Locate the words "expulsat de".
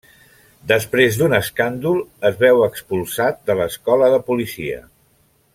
2.71-3.59